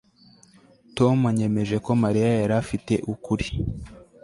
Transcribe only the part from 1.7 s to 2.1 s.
ko